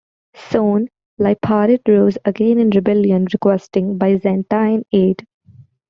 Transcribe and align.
Soon 0.35 0.87
Liparit 1.19 1.81
rose 1.87 2.17
again 2.25 2.57
in 2.57 2.71
rebellion, 2.71 3.27
requesting 3.31 3.99
Byzantine 3.99 4.83
aid. 4.91 5.27